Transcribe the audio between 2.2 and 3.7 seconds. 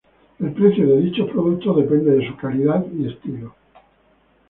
su calidad y estilo.